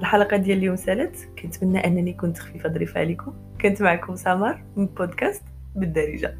الحلقة 0.00 0.36
ديال 0.36 0.58
اليوم 0.58 0.76
سالت 0.76 1.28
كنتمنى 1.42 1.86
أنني 1.86 2.12
كنت 2.12 2.38
خفيفة 2.38 2.68
ظريفة 2.68 3.00
عليكم. 3.00 3.32
كنت 3.60 3.82
معكم 3.82 4.16
سمر 4.16 4.64
من 4.76 4.86
بودكاست 4.86 5.42
بالدارجة. 5.76 6.36